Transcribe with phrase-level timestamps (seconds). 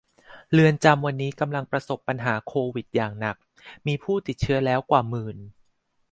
[0.51, 3.35] เรือนจำวันนี้กำลังประสบปัญหาโควิดอย่างหนัก
[3.87, 5.37] มีผู้ติดเชื้อแล้วกว่าหมื่น!